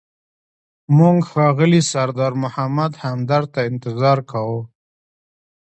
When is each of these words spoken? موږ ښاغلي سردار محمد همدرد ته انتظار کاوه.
موږ 0.97 1.17
ښاغلي 1.31 1.81
سردار 1.91 2.33
محمد 2.43 2.91
همدرد 3.03 3.47
ته 3.53 3.61
انتظار 3.69 4.17
کاوه. 4.31 4.61